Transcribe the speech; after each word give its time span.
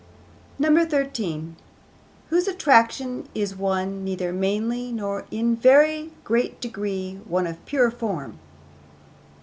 13. 0.59 1.55
Whose 2.31 2.47
attraction 2.47 3.29
is 3.35 3.55
one 3.55 4.03
neither 4.03 4.33
mainly 4.33 4.91
nor 4.91 5.27
in 5.29 5.49
any 5.51 5.55
very 5.57 6.11
great 6.23 6.59
degree 6.59 7.19
one 7.27 7.45
of 7.45 7.63
pure 7.67 7.91
form. 7.91 8.39